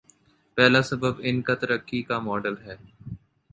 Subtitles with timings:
[0.57, 2.75] پہلا سبب ان کا ترقی کاماڈل ہے۔